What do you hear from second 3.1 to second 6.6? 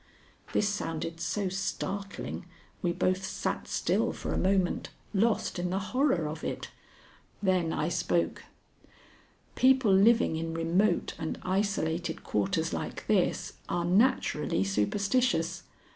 sat still for a moment, lost in the horror of